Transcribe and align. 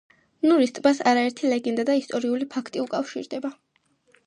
ნურის 0.45 0.71
ტბას 0.77 1.01
არაერთი 1.11 1.51
ლეგენდა 1.51 1.85
და 1.91 1.97
ისტორიული 2.01 2.49
ფაქტი 2.57 2.85
უკავშირდება. 2.87 3.55